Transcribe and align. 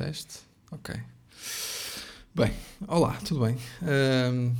teste, 0.00 0.40
ok. 0.70 0.94
Bem, 2.34 2.50
olá, 2.88 3.18
tudo 3.18 3.44
bem? 3.44 3.54
Um, 3.82 4.54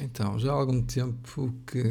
então, 0.00 0.38
já 0.38 0.52
há 0.52 0.54
algum 0.54 0.80
tempo 0.80 1.52
que 1.66 1.82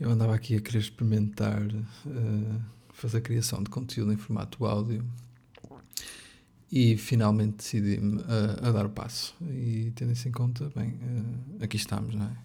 eu 0.00 0.08
andava 0.08 0.34
aqui 0.34 0.56
a 0.56 0.60
querer 0.62 0.78
experimentar 0.78 1.60
uh, 1.66 2.60
fazer 2.94 3.18
a 3.18 3.20
criação 3.20 3.62
de 3.62 3.68
conteúdo 3.68 4.10
em 4.10 4.16
formato 4.16 4.64
áudio 4.64 5.04
e 6.72 6.96
finalmente 6.96 7.58
decidi-me 7.58 8.22
a, 8.22 8.68
a, 8.68 8.72
dar 8.72 8.86
o 8.86 8.90
passo. 8.90 9.36
E 9.42 9.92
tendo 9.94 10.12
isso 10.12 10.26
em 10.26 10.32
conta, 10.32 10.72
bem, 10.74 10.92
uh, 10.92 11.62
aqui 11.62 11.76
estamos, 11.76 12.14
não 12.14 12.24
é? 12.24 12.36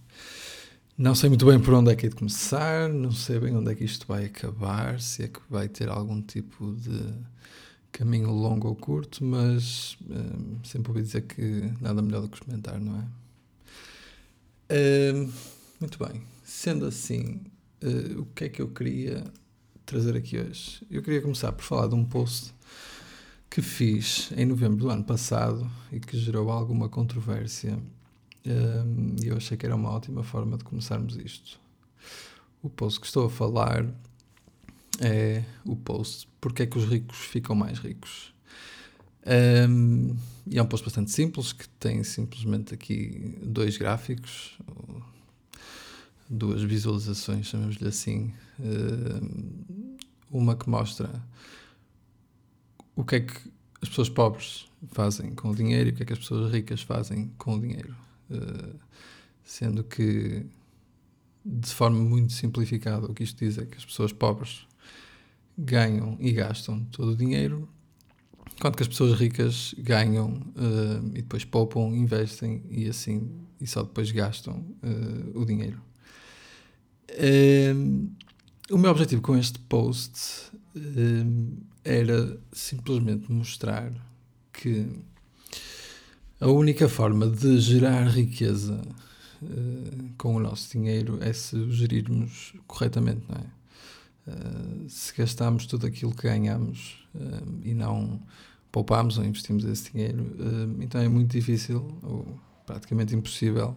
Não 0.97 1.15
sei 1.15 1.29
muito 1.29 1.45
bem 1.45 1.57
por 1.57 1.73
onde 1.73 1.89
é 1.89 1.95
que 1.95 2.07
é 2.07 2.09
de 2.09 2.15
começar, 2.15 2.89
não 2.89 3.13
sei 3.13 3.39
bem 3.39 3.55
onde 3.55 3.71
é 3.71 3.75
que 3.75 3.85
isto 3.85 4.05
vai 4.05 4.25
acabar, 4.25 4.99
se 4.99 5.23
é 5.23 5.29
que 5.29 5.39
vai 5.49 5.69
ter 5.69 5.87
algum 5.87 6.21
tipo 6.21 6.75
de 6.75 7.32
caminho 7.93 8.31
longo 8.31 8.67
ou 8.67 8.75
curto, 8.75 9.23
mas 9.23 9.95
um, 10.09 10.61
sempre 10.65 10.91
ouvi 10.91 11.03
dizer 11.03 11.21
que 11.21 11.71
nada 11.79 12.01
melhor 12.01 12.21
do 12.21 12.27
que 12.27 12.35
experimentar, 12.35 12.81
não 12.81 12.97
é? 12.97 13.05
Uh, 14.73 15.31
muito 15.79 15.97
bem, 16.03 16.21
sendo 16.43 16.85
assim, 16.85 17.39
uh, 17.83 18.21
o 18.21 18.25
que 18.25 18.45
é 18.45 18.49
que 18.49 18.61
eu 18.61 18.67
queria 18.67 19.23
trazer 19.85 20.17
aqui 20.17 20.39
hoje? 20.39 20.85
Eu 20.89 21.01
queria 21.01 21.21
começar 21.21 21.51
por 21.51 21.63
falar 21.63 21.87
de 21.87 21.95
um 21.95 22.03
post 22.03 22.53
que 23.49 23.61
fiz 23.61 24.31
em 24.35 24.45
novembro 24.45 24.77
do 24.77 24.89
ano 24.89 25.03
passado 25.03 25.69
e 25.91 25.99
que 25.99 26.17
gerou 26.17 26.49
alguma 26.49 26.89
controvérsia 26.89 27.79
e 29.23 29.27
eu 29.27 29.37
achei 29.37 29.55
que 29.55 29.65
era 29.65 29.75
uma 29.75 29.89
ótima 29.89 30.21
forma 30.21 30.57
de 30.57 30.63
começarmos 30.65 31.15
isto. 31.15 31.59
O 32.61 32.69
post 32.69 32.99
que 32.99 33.05
estou 33.05 33.27
a 33.27 33.29
falar 33.29 33.85
é 34.99 35.43
o 35.65 35.75
post 35.75 36.27
Porque 36.39 36.63
é 36.63 36.65
que 36.65 36.77
os 36.77 36.85
ricos 36.85 37.17
ficam 37.17 37.55
mais 37.55 37.79
ricos? 37.79 38.33
Um, 39.25 40.15
e 40.45 40.57
é 40.57 40.61
um 40.61 40.65
post 40.65 40.85
bastante 40.85 41.11
simples 41.11 41.53
que 41.53 41.67
tem 41.69 42.03
simplesmente 42.03 42.73
aqui 42.73 43.37
dois 43.41 43.77
gráficos, 43.77 44.57
duas 46.29 46.61
visualizações, 46.61 47.47
chamamos-lhe 47.47 47.87
assim. 47.87 48.33
uma 50.29 50.55
que 50.55 50.69
mostra 50.69 51.09
o 52.95 53.03
que 53.03 53.15
é 53.15 53.19
que 53.21 53.51
as 53.81 53.89
pessoas 53.89 54.09
pobres 54.09 54.65
fazem 54.91 55.33
com 55.33 55.49
o 55.49 55.55
dinheiro 55.55 55.89
e 55.89 55.91
o 55.91 55.95
que 55.95 56.03
é 56.03 56.05
que 56.05 56.13
as 56.13 56.19
pessoas 56.19 56.51
ricas 56.51 56.81
fazem 56.81 57.31
com 57.37 57.55
o 57.55 57.61
dinheiro. 57.61 57.95
Eh, 58.31 58.73
sendo 59.43 59.83
que, 59.83 60.45
de 61.45 61.69
forma 61.69 61.99
muito 61.99 62.33
simplificada, 62.33 63.05
o 63.05 63.13
que 63.13 63.23
isto 63.23 63.37
diz 63.43 63.57
é 63.57 63.65
que 63.65 63.77
as 63.77 63.85
pessoas 63.85 64.11
pobres 64.13 64.65
ganham 65.57 66.17
e 66.19 66.31
gastam 66.31 66.83
todo 66.85 67.11
o 67.11 67.15
dinheiro, 67.15 67.67
enquanto 68.55 68.77
que 68.77 68.83
as 68.83 68.87
pessoas 68.87 69.19
ricas 69.19 69.73
ganham 69.77 70.33
uh, 70.55 71.07
e 71.09 71.21
depois 71.21 71.43
poupam, 71.45 71.95
investem 71.95 72.63
e 72.69 72.87
assim, 72.87 73.29
e 73.59 73.67
só 73.67 73.83
depois 73.83 74.11
gastam 74.11 74.65
uh, 74.83 75.39
o 75.39 75.45
dinheiro. 75.45 75.81
o 78.71 78.77
meu 78.77 78.91
objetivo 78.91 79.21
com 79.21 79.37
este 79.37 79.59
post 79.59 80.51
era 81.83 82.39
simplesmente 82.51 83.31
mostrar 83.31 83.91
que 84.51 84.87
a 86.39 86.47
única 86.47 86.89
forma 86.89 87.27
de 87.27 87.59
gerar 87.59 88.07
riqueza 88.07 88.81
uh, 89.41 90.09
com 90.17 90.35
o 90.35 90.39
nosso 90.39 90.71
dinheiro 90.71 91.17
é 91.21 91.31
se 91.31 91.55
o 91.55 91.71
gerirmos 91.71 92.53
corretamente, 92.67 93.23
não 93.29 93.37
é? 93.37 93.62
Uh, 94.25 94.89
se 94.89 95.13
gastarmos 95.15 95.65
tudo 95.65 95.85
aquilo 95.85 96.13
que 96.15 96.23
ganhamos 96.23 97.05
uh, 97.15 97.59
e 97.61 97.73
não 97.73 98.21
poupamos 98.71 99.17
ou 99.17 99.25
investimos 99.25 99.65
esse 99.65 99.91
dinheiro, 99.91 100.25
então 100.79 100.99
é 100.99 101.07
muito 101.07 101.31
difícil 101.31 101.95
ou 102.01 102.39
praticamente 102.65 103.15
impossível 103.15 103.75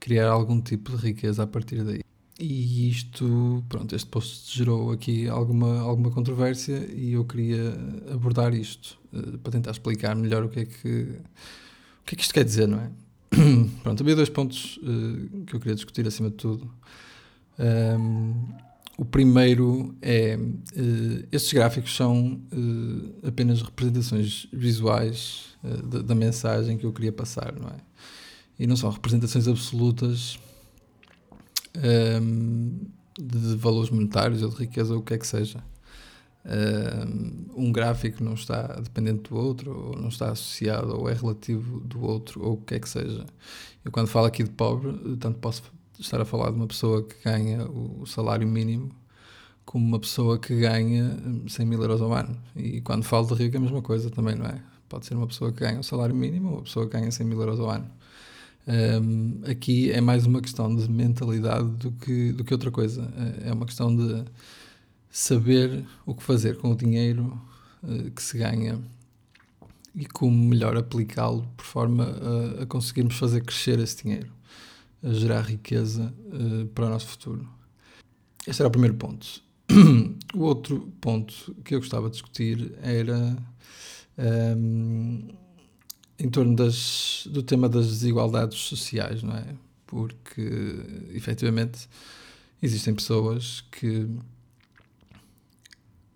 criar 0.00 0.30
algum 0.30 0.60
tipo 0.60 0.96
de 0.96 0.96
riqueza 0.96 1.44
a 1.44 1.46
partir 1.46 1.84
daí. 1.84 2.00
E 2.40 2.90
isto, 2.90 3.62
pronto, 3.68 3.94
este 3.94 4.08
post 4.08 4.56
gerou 4.56 4.90
aqui 4.90 5.28
alguma, 5.28 5.78
alguma 5.80 6.10
controvérsia 6.10 6.88
e 6.92 7.12
eu 7.12 7.24
queria 7.24 7.72
abordar 8.12 8.52
isto 8.52 8.98
para 9.42 9.52
tentar 9.52 9.70
explicar 9.70 10.16
melhor 10.16 10.44
o 10.44 10.48
que 10.48 10.60
é 10.60 10.64
que 10.64 11.20
o 12.00 12.04
que 12.04 12.14
é 12.14 12.16
que 12.16 12.22
isto 12.22 12.34
quer 12.34 12.44
dizer, 12.44 12.66
não 12.66 12.80
é? 12.80 12.90
Pronto, 13.82 14.02
havia 14.02 14.16
dois 14.16 14.28
pontos 14.28 14.78
uh, 14.78 15.44
que 15.44 15.54
eu 15.54 15.60
queria 15.60 15.74
discutir 15.74 16.06
acima 16.06 16.30
de 16.30 16.36
tudo. 16.36 16.70
Um, 17.58 18.48
o 19.00 19.04
primeiro 19.06 19.96
é 20.02 20.36
uh, 20.36 21.26
estes 21.32 21.54
gráficos 21.54 21.96
são 21.96 22.38
uh, 22.52 23.26
apenas 23.26 23.62
representações 23.62 24.46
visuais 24.52 25.56
uh, 25.64 25.86
da, 25.86 26.02
da, 26.02 26.14
mensagem 26.14 26.76
que 26.76 26.84
eu 26.84 26.92
queria 26.92 27.10
passar, 27.10 27.50
não 27.58 27.70
é? 27.70 27.78
E 28.58 28.66
não 28.66 28.76
são 28.76 28.90
representações 28.90 29.48
absolutas 29.48 30.38
um, 32.22 32.78
de 33.18 33.56
valores 33.56 33.88
monetários 33.88 34.42
ou 34.42 34.50
de 34.50 34.56
riqueza 34.56 34.92
ou 34.92 35.00
o 35.00 35.02
que 35.02 35.14
é 35.14 35.18
que 35.18 35.26
seja 35.26 35.64
um 37.54 37.70
gráfico 37.70 38.24
não 38.24 38.32
está 38.32 38.62
dependente 38.80 39.28
do 39.28 39.36
outro, 39.36 39.88
ou 39.88 39.96
não 39.96 40.08
está 40.08 40.30
associado, 40.30 40.98
ou 40.98 41.06
é 41.06 41.12
relativo 41.12 41.80
do 41.80 42.02
outro, 42.02 42.42
ou 42.42 42.54
o 42.54 42.56
que 42.56 42.74
é 42.74 42.80
que 42.80 42.88
seja. 42.88 43.26
Eu, 43.84 43.92
quando 43.92 44.08
falo 44.08 44.26
aqui 44.26 44.42
de 44.42 44.48
pobre, 44.48 45.16
tanto 45.18 45.38
posso 45.38 45.62
estar 46.00 46.20
a 46.20 46.24
falar 46.24 46.50
de 46.50 46.56
uma 46.56 46.66
pessoa 46.66 47.02
que 47.02 47.16
ganha 47.24 47.64
o 47.68 48.06
salário 48.06 48.46
mínimo, 48.46 48.90
como 49.64 49.86
uma 49.86 49.98
pessoa 50.00 50.38
que 50.38 50.58
ganha 50.58 51.16
100 51.46 51.66
mil 51.66 51.80
euros 51.82 52.00
ao 52.00 52.12
ano. 52.12 52.36
E 52.56 52.80
quando 52.80 53.04
falo 53.04 53.26
de 53.26 53.34
rico, 53.34 53.56
é 53.56 53.58
a 53.58 53.62
mesma 53.62 53.82
coisa 53.82 54.10
também, 54.10 54.34
não 54.34 54.46
é? 54.46 54.60
Pode 54.88 55.06
ser 55.06 55.14
uma 55.14 55.26
pessoa 55.26 55.52
que 55.52 55.60
ganha 55.60 55.78
o 55.78 55.84
salário 55.84 56.14
mínimo 56.14 56.48
ou 56.48 56.54
uma 56.56 56.62
pessoa 56.62 56.86
que 56.86 56.92
ganha 56.92 57.10
100 57.10 57.26
mil 57.26 57.40
euros 57.40 57.60
ao 57.60 57.70
ano. 57.70 57.86
Um, 58.66 59.40
aqui 59.48 59.90
é 59.90 60.00
mais 60.00 60.26
uma 60.26 60.40
questão 60.40 60.74
de 60.74 60.88
mentalidade 60.90 61.68
do 61.70 61.92
que, 61.92 62.32
do 62.32 62.44
que 62.44 62.52
outra 62.52 62.70
coisa. 62.70 63.08
É 63.44 63.52
uma 63.52 63.66
questão 63.66 63.94
de 63.94 64.24
saber 65.10 65.84
o 66.06 66.14
que 66.14 66.22
fazer 66.22 66.56
com 66.56 66.72
o 66.72 66.76
dinheiro 66.76 67.40
uh, 67.82 68.10
que 68.10 68.22
se 68.22 68.38
ganha 68.38 68.80
e 69.94 70.06
como 70.06 70.36
melhor 70.36 70.76
aplicá-lo 70.76 71.46
por 71.56 71.64
forma 71.64 72.04
a, 72.04 72.62
a, 72.62 72.66
conseguirmos 72.66 73.16
fazer 73.16 73.42
crescer 73.42 73.78
esse 73.80 74.02
dinheiro, 74.02 74.30
a 75.02 75.12
gerar 75.12 75.42
riqueza 75.42 76.12
uh, 76.26 76.66
para 76.68 76.86
o 76.86 76.90
nosso 76.90 77.06
futuro. 77.06 77.48
Este 78.46 78.62
era 78.62 78.68
o 78.68 78.70
primeiro 78.70 78.96
ponto. 78.96 79.42
o 80.34 80.40
outro 80.40 80.92
ponto 81.00 81.54
que 81.64 81.74
eu 81.74 81.80
gostava 81.80 82.06
de 82.06 82.12
discutir 82.12 82.72
era 82.82 83.36
um, 84.18 84.22
ehm, 84.22 85.28
em 86.18 86.28
torno 86.28 86.56
das, 86.56 87.26
do 87.30 87.42
tema 87.42 87.68
das 87.68 87.86
desigualdades 87.86 88.58
sociais, 88.58 89.22
não 89.22 89.34
é? 89.34 89.54
Porque 89.86 90.42
efetivamente 91.14 91.88
existem 92.62 92.94
pessoas 92.94 93.62
que 93.70 94.08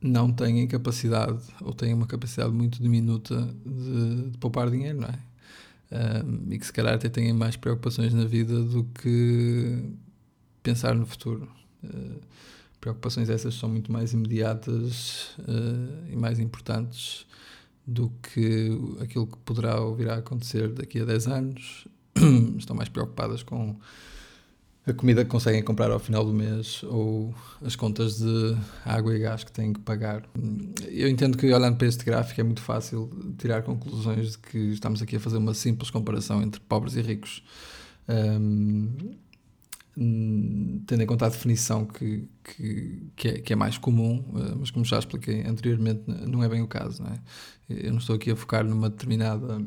não 0.01 0.31
têm 0.31 0.67
capacidade 0.67 1.41
ou 1.63 1.73
têm 1.73 1.95
uma 1.95 2.07
capacidade 2.07 2.53
muito 2.53 2.83
diminuta 2.83 3.55
de, 3.65 4.31
de 4.31 4.39
poupar 4.39 4.71
dinheiro, 4.71 5.01
não 5.01 5.09
é? 5.09 5.19
Um, 5.95 6.53
e 6.53 6.59
que 6.59 6.67
se 6.67 6.73
calhar 6.73 6.95
até 6.95 7.09
têm 7.09 7.33
mais 7.33 7.55
preocupações 7.55 8.13
na 8.13 8.25
vida 8.25 8.61
do 8.63 8.83
que 8.85 9.95
pensar 10.61 10.93
no 10.93 11.07
futuro. 11.07 11.49
Uh, 11.85 12.19
preocupações 12.81 13.31
essas 13.31 13.55
são 13.55 13.69
muito 13.69 13.93
mais 13.93 14.13
imediatas 14.13 15.37
uh, 15.39 16.11
e 16.11 16.17
mais 16.17 16.41
importantes 16.41 17.25
do 17.87 18.11
que 18.21 18.77
aquilo 19.01 19.27
que 19.27 19.37
poderá 19.39 19.81
ou 19.81 19.95
virá 19.95 20.17
acontecer 20.17 20.69
daqui 20.73 21.01
a 21.01 21.05
10 21.05 21.29
anos. 21.29 21.87
Estão 22.59 22.75
mais 22.75 22.89
preocupadas 22.89 23.45
com 23.45 23.77
a 24.87 24.93
comida 24.93 25.25
que 25.25 25.31
conseguem 25.31 25.63
comprar 25.63 25.91
ao 25.91 25.99
final 25.99 26.25
do 26.25 26.33
mês 26.33 26.83
ou 26.83 27.35
as 27.65 27.75
contas 27.75 28.19
de 28.19 28.57
água 28.85 29.17
e 29.17 29.19
gás 29.19 29.45
que 29.45 29.53
têm 29.53 29.73
que 29.73 29.81
pagar. 29.81 30.25
Eu 30.91 31.09
entendo 31.09 31.39
que 31.39 31.53
olhando 31.53 31.77
para 31.77 31.87
este 31.87 32.05
gráfico 32.05 32.41
é 32.41 32.45
muito 32.45 32.61
fácil 32.61 33.09
tirar 33.35 33.63
conclusões 33.63 34.33
de 34.33 34.39
que 34.39 34.59
estamos 34.59 35.03
aqui 35.03 35.17
a 35.17 35.21
fazer 35.21 35.39
uma 35.39 35.55
simples 35.55 35.91
comparação 35.91 36.43
entre 36.43 36.61
pobres 36.61 36.97
e 36.97 37.03
ricos. 37.03 37.43
Um, 38.09 39.17
tendo 40.87 41.03
em 41.03 41.07
conta 41.07 41.27
a 41.27 41.29
definição 41.29 41.85
que, 41.85 42.29
que, 42.43 43.03
que, 43.15 43.29
é, 43.29 43.33
que 43.39 43.53
é 43.53 43.57
mais 43.57 43.79
comum, 43.79 44.25
uh, 44.31 44.57
mas 44.59 44.71
como 44.71 44.85
já 44.85 44.99
expliquei 44.99 45.43
anteriormente, 45.47 46.03
não 46.07 46.43
é 46.43 46.49
bem 46.49 46.63
o 46.63 46.67
caso. 46.67 47.03
Não 47.03 47.11
é? 47.11 47.21
Eu 47.69 47.93
não 47.93 47.99
estou 47.99 48.17
aqui 48.17 48.31
a 48.31 48.37
focar 48.37 48.65
numa 48.65 48.91
determinada 48.91 49.65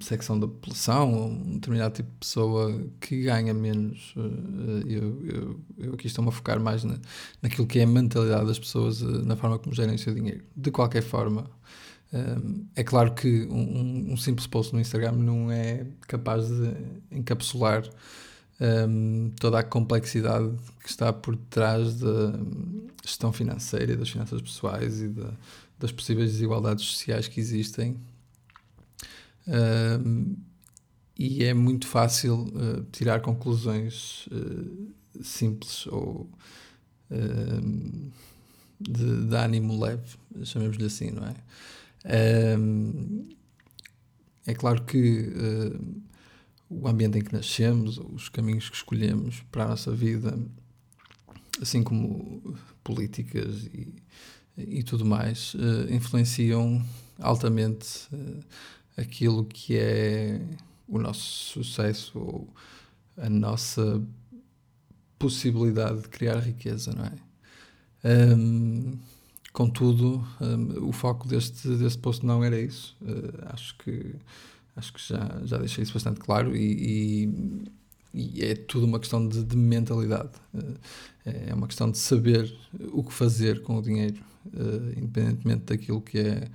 secção 0.00 0.38
da 0.38 0.48
população, 0.48 1.14
ou 1.14 1.28
um 1.28 1.54
determinado 1.54 1.94
tipo 1.94 2.10
de 2.10 2.16
pessoa 2.16 2.84
que 3.00 3.22
ganha 3.22 3.54
menos. 3.54 4.14
Uh, 4.16 4.86
eu, 4.86 5.26
eu, 5.26 5.60
eu, 5.78 5.94
aqui 5.94 6.08
estou-me 6.08 6.30
a 6.30 6.32
focar 6.32 6.58
mais 6.58 6.82
na, 6.82 6.98
naquilo 7.40 7.66
que 7.66 7.78
é 7.78 7.84
a 7.84 7.86
mentalidade 7.86 8.46
das 8.46 8.58
pessoas, 8.58 9.00
uh, 9.02 9.24
na 9.24 9.36
forma 9.36 9.58
como 9.58 9.74
gerem 9.74 9.94
o 9.94 9.98
seu 9.98 10.14
dinheiro. 10.14 10.42
De 10.56 10.70
qualquer 10.70 11.02
forma, 11.02 11.48
é 12.74 12.82
claro 12.82 13.12
que 13.14 13.46
um, 13.50 14.12
um, 14.12 14.16
simples 14.16 14.46
post 14.46 14.72
no 14.72 14.80
Instagram 14.80 15.12
não 15.12 15.50
é 15.52 15.86
capaz 16.06 16.48
de 16.48 16.72
encapsular 17.12 17.84
um, 18.88 19.30
toda 19.38 19.58
a 19.58 19.62
complexidade 19.62 20.50
que 20.82 20.88
está 20.88 21.12
por 21.12 21.36
trás 21.36 21.96
da 22.00 22.32
gestão 23.04 23.30
financeira 23.30 23.92
e 23.92 23.96
das 23.96 24.08
finanças 24.08 24.40
pessoais 24.40 25.02
e 25.02 25.08
da, 25.08 25.30
das 25.78 25.92
possíveis 25.92 26.32
desigualdades 26.32 26.84
sociais 26.84 27.28
que 27.28 27.38
existem. 27.40 27.96
Um, 29.48 30.36
e 31.18 31.42
é 31.44 31.52
muito 31.52 31.86
fácil 31.86 32.42
uh, 32.42 32.84
tirar 32.92 33.20
conclusões 33.20 34.26
uh, 34.28 34.92
simples 35.22 35.86
ou 35.88 36.30
uh, 37.10 38.10
de, 38.78 39.26
de, 39.26 39.34
ânimo 39.34 39.80
leve, 39.80 40.16
chamemos-lhe 40.44 40.84
assim, 40.84 41.10
não 41.10 41.26
é? 41.26 41.34
é 44.46 44.54
claro 44.54 44.84
que 44.84 45.32
o 46.70 46.86
ambiente 46.86 47.18
em 47.18 47.22
que 47.22 47.32
nascemos, 47.32 47.98
os 47.98 48.28
caminhos 48.28 48.68
que 48.68 48.76
escolhemos 48.76 49.42
para 49.50 49.64
a 49.64 49.68
nossa 49.68 49.90
vida, 49.90 50.38
assim 51.60 51.82
como 51.82 52.56
políticas 52.84 53.64
e, 53.74 53.94
e 54.56 54.82
tudo 54.82 55.04
mais, 55.04 55.54
uh, 55.54 55.92
influenciam 55.92 56.84
altamente 57.18 58.06
uh, 58.12 58.44
aquilo 58.98 59.44
que 59.44 59.76
é 59.76 60.40
o 60.88 60.98
nosso 60.98 61.22
sucesso 61.62 62.18
ou 62.18 62.48
a 63.16 63.28
nossa 63.28 64.02
possibilidade 65.18 66.02
de 66.02 66.08
criar 66.08 66.38
riqueza, 66.38 66.92
não 66.92 67.04
é? 67.04 67.12
Um, 68.04 68.98
contudo, 69.52 70.26
um, 70.40 70.88
o 70.88 70.92
foco 70.92 71.26
deste, 71.26 71.68
deste 71.76 71.98
post 71.98 72.24
não 72.24 72.44
era 72.44 72.58
isso. 72.60 72.96
Uh, 73.02 73.52
acho 73.52 73.76
que 73.78 74.14
Acho 74.78 74.92
que 74.92 75.00
já, 75.02 75.40
já 75.44 75.58
deixei 75.58 75.82
isso 75.82 75.92
bastante 75.92 76.20
claro 76.20 76.54
e, 76.54 77.24
e, 78.14 78.30
e 78.36 78.44
é 78.44 78.54
tudo 78.54 78.86
uma 78.86 79.00
questão 79.00 79.26
de, 79.26 79.42
de, 79.42 79.56
mentalidade. 79.56 80.30
Eh, 81.24 81.48
é 81.48 81.54
uma 81.54 81.66
questão 81.66 81.90
de 81.90 81.98
saber 81.98 82.56
o 82.92 83.02
que 83.02 83.12
fazer 83.12 83.60
com 83.62 83.76
o 83.76 83.82
dinheiro, 83.82 84.22
eh, 84.54 84.98
independentemente 84.98 85.64
daquilo 85.64 86.00
que 86.00 86.20
é 86.20 86.48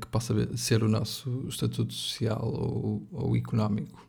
que 0.00 0.06
possa 0.06 0.32
ser 0.56 0.84
o 0.84 0.88
nosso 0.88 1.44
estatuto 1.48 1.92
social 1.92 2.40
ou, 2.44 3.02
ou 3.10 3.36
económico. 3.36 4.06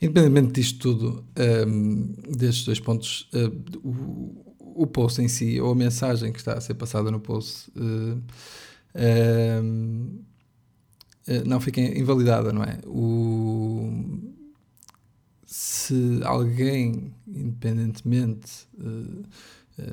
Independentemente 0.00 0.60
disto 0.60 0.80
tudo, 0.80 1.24
um, 1.68 2.12
destes 2.28 2.64
dois 2.64 2.80
pontos, 2.80 3.28
uh, 3.32 3.86
o, 3.86 4.82
o 4.82 4.86
post 4.86 5.22
em 5.22 5.28
si, 5.28 5.60
ou 5.60 5.70
a 5.70 5.76
mensagem 5.76 6.32
que 6.32 6.40
está 6.40 6.54
a 6.54 6.60
ser 6.60 6.74
passada 6.74 7.10
no 7.10 7.20
post, 7.20 7.70
uh, 7.76 8.20
eh, 8.94 9.62
não 11.46 11.60
fica 11.60 11.80
invalidada, 11.80 12.52
não 12.52 12.62
é? 12.62 12.78
O, 12.84 13.90
se 15.46 16.20
alguém, 16.24 17.14
independentemente 17.26 18.66
uh, 18.74 19.22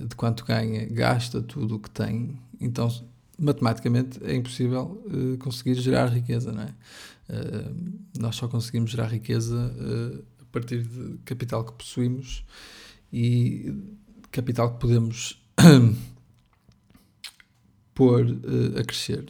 de 0.07 0.15
quanto 0.15 0.43
ganha, 0.43 0.85
gasta 0.87 1.41
tudo 1.41 1.75
o 1.75 1.79
que 1.79 1.89
tem, 1.89 2.37
então 2.59 2.89
matematicamente 3.39 4.19
é 4.23 4.35
impossível 4.35 5.03
uh, 5.07 5.37
conseguir 5.37 5.75
gerar 5.75 6.07
riqueza, 6.07 6.51
não 6.51 6.63
é? 6.63 6.73
Uh, 7.29 7.99
nós 8.19 8.35
só 8.35 8.47
conseguimos 8.47 8.91
gerar 8.91 9.07
riqueza 9.07 9.73
a 10.41 10.45
partir 10.51 10.83
de 10.83 11.17
capital 11.25 11.63
que 11.63 11.73
possuímos 11.73 12.43
e 13.13 13.73
capital 14.31 14.73
que 14.73 14.79
podemos 14.79 15.41
pôr 17.93 18.25
a 18.79 18.83
crescer 18.83 19.25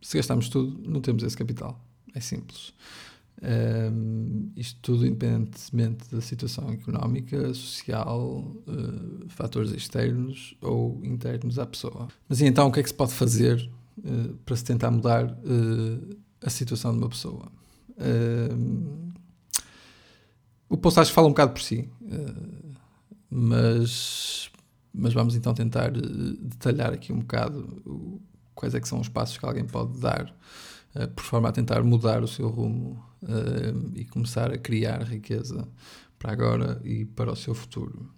se 0.00 0.16
gastarmos 0.16 0.48
tudo, 0.48 0.88
não 0.88 1.00
temos 1.00 1.22
esse 1.22 1.36
capital. 1.36 1.84
É 2.14 2.20
simples. 2.20 2.72
Um, 3.40 4.50
isto 4.56 4.80
tudo 4.82 5.06
independentemente 5.06 6.10
da 6.10 6.20
situação 6.20 6.70
económica, 6.70 7.54
social, 7.54 8.20
uh, 8.66 9.28
fatores 9.28 9.70
externos 9.70 10.56
ou 10.60 11.00
internos 11.04 11.56
à 11.58 11.64
pessoa. 11.64 12.08
Mas 12.28 12.40
e 12.40 12.46
então 12.46 12.66
o 12.66 12.72
que 12.72 12.80
é 12.80 12.82
que 12.82 12.88
se 12.88 12.94
pode 12.94 13.12
fazer 13.12 13.70
uh, 13.98 14.34
para 14.44 14.56
se 14.56 14.64
tentar 14.64 14.90
mudar 14.90 15.26
uh, 15.26 16.16
a 16.42 16.50
situação 16.50 16.92
de 16.92 16.98
uma 16.98 17.08
pessoa? 17.08 17.50
o 20.68 20.76
post 20.76 21.10
fala 21.10 21.26
um 21.26 21.30
bocado 21.30 21.52
por 21.52 21.60
si, 21.60 21.88
mas, 23.28 24.48
mas 24.94 25.12
vamos 25.12 25.34
então 25.34 25.52
tentar 25.52 25.90
detalhar 25.90 26.92
aqui 26.92 27.12
um 27.12 27.18
bocado 27.18 28.22
quais 28.54 28.72
é 28.72 28.80
que 28.80 28.86
são 28.86 29.00
os 29.00 29.08
passos 29.08 29.36
que 29.36 29.44
alguém 29.44 29.64
pode 29.64 29.98
dar 29.98 30.32
por 31.06 31.24
forma 31.24 31.48
a 31.48 31.52
tentar 31.52 31.82
mudar 31.82 32.22
o 32.22 32.28
seu 32.28 32.48
rumo 32.48 33.02
uh, 33.22 33.92
e 33.94 34.04
começar 34.04 34.52
a 34.52 34.58
criar 34.58 35.02
riqueza 35.02 35.68
para 36.18 36.32
agora 36.32 36.80
e 36.84 37.04
para 37.04 37.32
o 37.32 37.36
seu 37.36 37.54
futuro. 37.54 38.10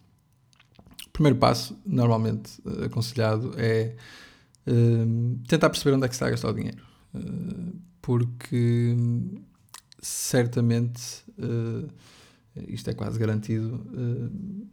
O 1.07 1.11
primeiro 1.11 1.39
passo, 1.39 1.79
normalmente 1.85 2.61
uh, 2.65 2.85
aconselhado, 2.85 3.53
é 3.57 3.97
tentar 5.49 5.69
perceber 5.69 5.97
onde 5.97 6.05
é 6.05 6.09
que 6.09 6.15
está 6.15 6.29
a 6.29 6.31
gastar 6.31 6.51
o 6.51 6.53
dinheiro. 6.53 6.85
porque 8.01 8.95
certamente 10.01 11.25
isto 12.69 12.89
é 12.89 12.95
quase 12.95 13.19
garantido, 13.19 13.85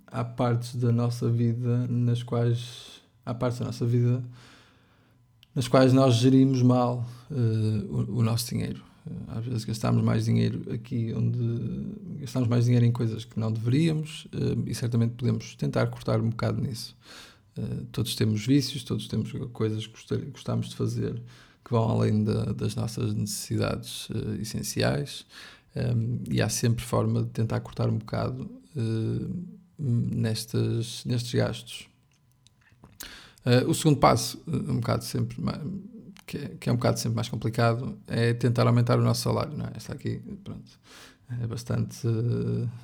há 0.05 0.23
partes 0.23 0.75
da 0.75 0.91
nossa 0.91 1.31
vida 1.31 1.87
nas 1.87 2.21
quais 2.21 3.01
há 3.25 3.33
partes 3.33 3.59
da 3.59 3.65
nossa 3.65 3.87
vida 3.87 4.23
nas 5.57 5.67
quais 5.67 5.91
nós 5.91 6.17
gerimos 6.17 6.61
mal 6.61 7.03
uh, 7.31 7.33
o, 7.89 8.19
o, 8.19 8.23
nosso 8.23 8.47
dinheiro. 8.47 8.79
Uh, 9.07 9.39
às 9.39 9.43
vezes 9.43 9.65
gastamos 9.65 10.03
mais 10.03 10.25
dinheiro 10.25 10.71
aqui 10.71 11.11
onde 11.17 11.39
gastamos 12.19 12.47
mais 12.47 12.65
dinheiro 12.65 12.85
em 12.85 12.91
coisas 12.91 13.25
que 13.25 13.39
não 13.39 13.51
deveríamos 13.51 14.25
uh, 14.25 14.63
e 14.67 14.75
certamente 14.75 15.15
podemos 15.15 15.55
tentar 15.55 15.87
cortar 15.87 16.21
um 16.21 16.29
bocado 16.29 16.61
nisso. 16.61 16.95
todos 17.91 18.15
temos 18.15 18.45
vícios, 18.45 18.83
todos 18.83 19.07
temos 19.07 19.31
coisas 19.51 19.87
que 19.87 20.15
gostamos 20.27 20.69
de 20.69 20.75
fazer 20.75 21.19
que 21.65 21.71
vão 21.71 21.89
além 21.89 22.23
da, 22.23 22.53
das 22.53 22.75
nossas 22.75 23.15
necessidades 23.15 24.09
essenciais 24.39 25.25
um, 25.75 26.19
e 26.29 26.39
há 26.39 26.49
sempre 26.49 26.85
forma 26.85 27.23
de 27.23 27.29
tentar 27.29 27.59
cortar 27.61 27.89
um 27.89 27.97
bocado 27.97 28.47
nestes 29.79 31.33
gastos. 31.33 31.89
Uh, 33.47 33.69
o 33.69 33.73
segundo 33.73 33.97
passo, 33.97 34.43
um 34.45 34.75
bocado 34.75 35.05
sempre 35.05 35.39
mais, 35.39 35.61
que, 36.25 36.37
é, 36.37 36.51
que, 36.59 36.69
é, 36.69 36.73
um 36.73 36.75
bocado 36.75 36.99
sempre 36.99 37.15
mais 37.15 37.29
complicado, 37.29 37.97
é 38.05 38.33
tentar 38.33 38.67
aumentar 38.67 38.99
o 38.99 39.01
nosso 39.01 39.21
salário. 39.21 39.55
Não 39.57 39.65
é? 39.65 39.71
Esta 39.73 39.93
aqui, 39.93 40.19
pronto, 40.43 40.69
é 41.41 41.47
bastante, 41.47 42.05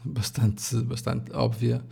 bastante, 0.05 0.77
bastante 0.83 1.33
óbvia, 1.33 1.83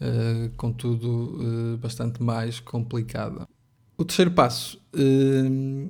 uh, 0.00 0.50
contudo, 0.56 1.38
uh, 1.38 1.76
bastante 1.76 2.22
mais 2.22 2.60
complicada. 2.60 3.46
O 3.98 4.06
terceiro 4.06 4.30
passo, 4.30 4.82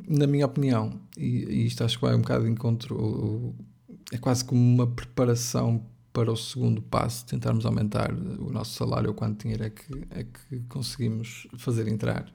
na 0.08 0.26
minha 0.26 0.44
opinião, 0.44 1.00
e, 1.16 1.44
e 1.44 1.66
isto 1.66 1.85
acho 1.85 1.99
que 1.99 2.04
vai 2.04 2.14
um 2.14 2.20
bocado 2.20 2.44
de 2.44 2.50
encontro, 2.50 3.54
é 4.12 4.18
quase 4.18 4.44
como 4.44 4.61
uma 4.61 4.87
preparação 4.87 5.80
para 6.14 6.30
o 6.30 6.37
segundo 6.37 6.80
passo, 6.80 7.26
tentarmos 7.26 7.66
aumentar 7.66 8.14
o 8.14 8.49
nosso 8.49 8.73
salário 8.75 9.09
ou 9.09 9.14
quanto 9.14 9.42
dinheiro 9.42 9.64
é 9.64 9.71
que, 9.71 10.06
é 10.11 10.23
que 10.23 10.61
conseguimos 10.68 11.49
fazer 11.59 11.88
entrar, 11.88 12.33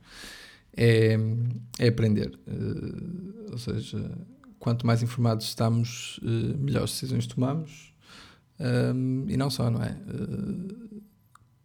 é, 0.75 1.17
é 1.79 1.87
aprender. 1.87 2.37
Uh, 2.45 3.51
ou 3.53 3.57
seja, 3.57 4.11
quanto 4.59 4.85
mais 4.85 5.01
informados 5.01 5.45
estamos, 5.45 6.19
uh, 6.21 6.57
melhores 6.57 6.91
decisões 6.91 7.25
tomamos. 7.25 7.93
Um, 8.59 9.23
e 9.29 9.37
não 9.37 9.49
só, 9.49 9.71
não 9.71 9.81
é? 9.81 9.91
Uh, 9.91 11.01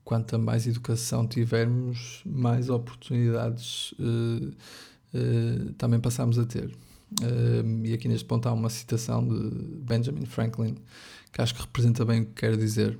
quanto 0.04 0.38
mais 0.38 0.68
educação 0.68 1.26
tivermos, 1.26 2.22
mais 2.24 2.70
oportunidades 2.70 3.92
também 5.78 5.98
passamos 5.98 6.38
a 6.38 6.44
ter. 6.44 6.70
E 7.84 7.92
aqui 7.92 8.08
neste 8.08 8.24
ponto 8.24 8.48
há 8.48 8.52
uma 8.52 8.68
citação 8.68 9.26
de 9.26 9.50
Benjamin 9.82 10.26
Franklin 10.26 10.76
que 11.32 11.42
acho 11.42 11.54
que 11.54 11.60
representa 11.60 12.04
bem 12.04 12.22
o 12.22 12.26
que 12.26 12.32
quero 12.32 12.56
dizer. 12.56 12.98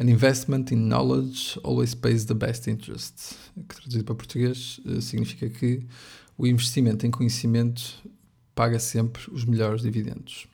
An 0.00 0.08
investment 0.08 0.66
in 0.70 0.76
knowledge 0.76 1.58
always 1.64 1.94
pays 1.94 2.24
the 2.24 2.34
best 2.34 2.68
interest, 2.68 3.34
que 3.54 3.74
traduzido 3.74 4.04
para 4.04 4.14
português 4.14 4.80
eh, 4.86 5.00
significa 5.00 5.48
que 5.48 5.84
o 6.36 6.46
investimento 6.46 7.04
em 7.04 7.10
conhecimento 7.10 8.00
paga 8.54 8.78
sempre 8.78 9.22
os 9.32 9.44
melhores 9.44 9.82
dividendos. 9.82 10.46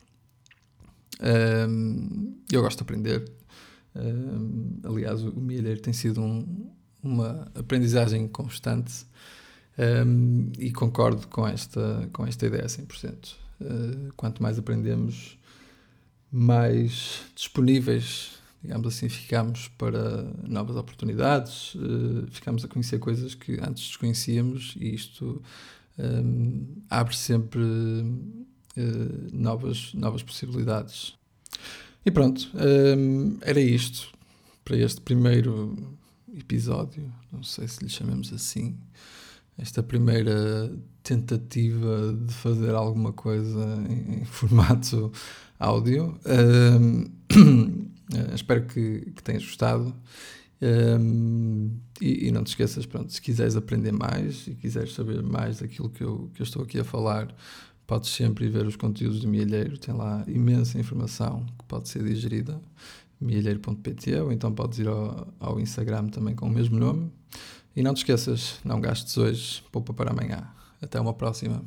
Um, 1.20 2.36
eu 2.50 2.62
gosto 2.62 2.78
de 2.78 2.82
aprender. 2.82 3.30
Um, 3.94 4.80
aliás, 4.84 5.22
o 5.22 5.40
milheiro 5.40 5.80
tem 5.80 5.92
sido 5.92 6.22
um, 6.22 6.70
uma 7.02 7.50
aprendizagem 7.54 8.26
constante 8.28 9.06
um, 9.78 10.50
e 10.58 10.70
concordo 10.70 11.26
com 11.28 11.46
esta, 11.46 12.08
com 12.12 12.26
esta 12.26 12.46
ideia 12.46 12.66
100%. 12.66 13.34
Uh, 13.60 14.12
quanto 14.16 14.42
mais 14.42 14.58
aprendemos, 14.58 15.38
mais 16.30 17.22
disponíveis, 17.34 18.32
digamos 18.62 18.86
assim, 18.86 19.08
ficamos 19.08 19.68
para 19.76 20.24
novas 20.42 20.76
oportunidades, 20.76 21.74
uh, 21.74 22.26
ficamos 22.30 22.64
a 22.64 22.68
conhecer 22.68 22.98
coisas 22.98 23.34
que 23.34 23.58
antes 23.60 23.88
desconhecíamos 23.88 24.74
e 24.80 24.94
isto 24.94 25.42
um, 25.98 26.66
abre 26.88 27.16
sempre 27.16 27.60
uh, 27.60 29.28
novas, 29.32 29.92
novas 29.94 30.22
possibilidades. 30.22 31.14
E 32.06 32.10
pronto, 32.10 32.50
hum, 32.98 33.38
era 33.40 33.60
isto 33.60 34.12
para 34.62 34.76
este 34.76 35.00
primeiro 35.00 35.96
episódio. 36.36 37.10
Não 37.32 37.42
sei 37.42 37.66
se 37.66 37.82
lhe 37.82 37.88
chamamos 37.88 38.30
assim. 38.32 38.76
Esta 39.56 39.82
primeira 39.82 40.72
tentativa 41.02 42.12
de 42.12 42.32
fazer 42.32 42.74
alguma 42.74 43.12
coisa 43.12 43.84
em, 43.88 44.24
formato 44.24 45.12
áudio. 45.58 46.18
Hum, 46.80 47.04
espero 48.34 48.64
que, 48.66 49.12
que 49.14 49.22
tenhas 49.22 49.44
gostado. 49.44 49.94
Um, 50.62 51.70
e, 52.00 52.28
e, 52.28 52.30
não 52.30 52.42
te 52.42 52.48
esqueças, 52.48 52.86
pronto, 52.86 53.12
se 53.12 53.20
quiseres 53.20 53.54
aprender 53.54 53.92
mais 53.92 54.46
e 54.46 54.54
quiseres 54.54 54.94
saber 54.94 55.22
mais 55.22 55.58
daquilo 55.58 55.90
que 55.90 56.02
eu, 56.02 56.30
que 56.32 56.40
eu 56.40 56.44
estou 56.44 56.62
aqui 56.62 56.80
a 56.80 56.84
falar, 56.84 57.34
podes 57.86 58.10
sempre 58.10 58.46
ir 58.46 58.50
ver 58.50 58.66
os 58.66 58.76
conteúdos 58.76 59.20
do 59.20 59.28
Mielheiro, 59.28 59.76
tem 59.76 59.94
lá 59.94 60.24
imensa 60.26 60.78
informação 60.78 61.44
que 61.58 61.64
pode 61.66 61.88
ser 61.90 62.02
digerida, 62.02 62.58
mielheiro.pt, 63.20 64.20
ou 64.20 64.32
então 64.32 64.52
podes 64.52 64.78
ir 64.78 64.88
ao, 64.88 65.28
ao 65.38 65.60
Instagram 65.60 66.06
também 66.06 66.34
com 66.34 66.46
o 66.46 66.50
mesmo 66.50 66.78
nome. 66.78 67.10
E 67.76 67.82
não 67.82 67.92
te 67.92 67.98
esqueças, 67.98 68.60
não 68.64 68.80
gastes 68.80 69.16
hoje, 69.18 69.62
poupa 69.72 69.92
para 69.92 70.12
amanhã. 70.12 70.48
Até 70.80 71.00
uma 71.00 71.12
próxima. 71.12 71.64